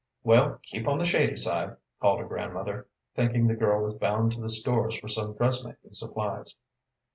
[0.23, 4.41] "Well, keep on the shady side," called her grandmother, thinking the girl was bound to
[4.41, 6.57] the stores for some dressmaking supplies.